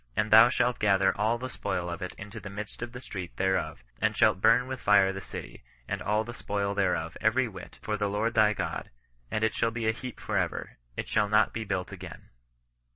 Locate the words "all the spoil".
6.01-6.73